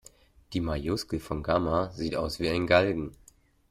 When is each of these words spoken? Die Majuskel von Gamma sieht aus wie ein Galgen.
Die 0.53 0.61
Majuskel 0.61 1.19
von 1.19 1.43
Gamma 1.43 1.91
sieht 1.91 2.15
aus 2.15 2.39
wie 2.39 2.49
ein 2.49 2.65
Galgen. 2.65 3.11